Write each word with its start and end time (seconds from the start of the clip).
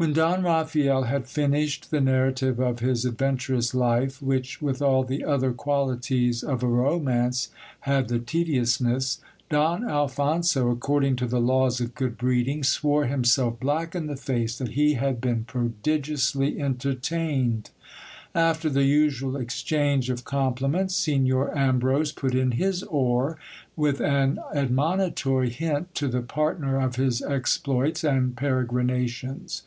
WHEN 0.00 0.12
Don 0.12 0.44
Raphael 0.44 1.02
had 1.06 1.26
finished 1.26 1.90
the 1.90 2.00
narrative 2.00 2.60
of 2.60 2.78
his 2.78 3.04
adventurous 3.04 3.74
life, 3.74 4.22
which, 4.22 4.62
with 4.62 4.80
all 4.80 5.02
the 5.02 5.24
other 5.24 5.52
qualities 5.52 6.44
of 6.44 6.62
a 6.62 6.68
romance, 6.68 7.48
had 7.80 8.06
the 8.06 8.20
tediousness, 8.20 9.20
Don 9.50 9.84
Alphonso, 9.90 10.70
according 10.70 11.16
to 11.16 11.26
the 11.26 11.40
laws 11.40 11.80
of 11.80 11.96
good 11.96 12.16
breeding, 12.16 12.62
swore 12.62 13.06
himself 13.06 13.58
black 13.58 13.96
in 13.96 14.06
the 14.06 14.14
face 14.14 14.56
that 14.58 14.68
ADVENTURES 14.68 14.78
IN 14.78 14.86
THE 14.86 14.92
WOOD. 14.92 14.94
209 14.94 15.00
he 15.00 15.06
had 15.08 15.20
been 15.20 15.44
prodigiously 15.46 16.62
entertained. 16.62 17.70
After 18.36 18.70
the 18.70 18.84
usual 18.84 19.34
exchange 19.36 20.10
of 20.10 20.24
compli 20.24 20.70
ments, 20.70 20.94
Signor 20.94 21.58
Ambrose 21.58 22.12
put 22.12 22.36
in 22.36 22.52
his 22.52 22.84
oar, 22.84 23.36
with 23.74 24.00
an 24.00 24.38
admonitory 24.54 25.50
hint 25.50 25.92
to 25.96 26.06
the 26.06 26.22
partner 26.22 26.80
of 26.80 26.94
his 26.94 27.20
exploits 27.20 28.04
and 28.04 28.36
peregrinations. 28.36 29.64